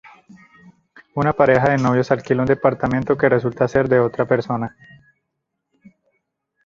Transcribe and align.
Una 1.13 1.31
pareja 1.31 1.69
de 1.69 1.77
novios 1.77 2.09
alquila 2.09 2.41
un 2.41 2.47
departamento 2.47 3.15
que 3.15 3.29
resulta 3.29 3.67
ser 3.67 3.87
de 3.87 3.99
otra 3.99 4.27
persona. 4.27 4.75